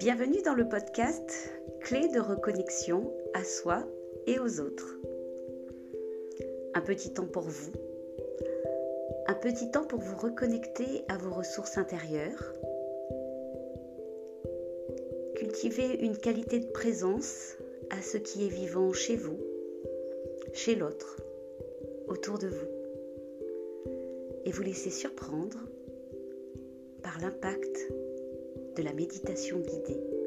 [0.00, 3.86] Bienvenue dans le podcast Clé de reconnexion à soi
[4.26, 4.96] et aux autres.
[6.72, 7.72] Un petit temps pour vous,
[9.26, 12.54] un petit temps pour vous reconnecter à vos ressources intérieures,
[15.34, 17.58] cultiver une qualité de présence
[17.90, 19.38] à ce qui est vivant chez vous,
[20.54, 21.18] chez l'autre,
[22.08, 22.68] autour de vous.
[24.46, 25.58] Et vous laisser surprendre
[27.02, 27.92] par l'impact
[28.76, 30.19] de la méditation guidée.